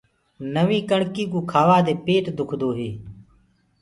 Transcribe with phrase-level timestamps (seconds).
[0.53, 2.89] نوينٚ ڪڻڪي ڪوُ کآوآ دي پيٽ دُکدو هي۔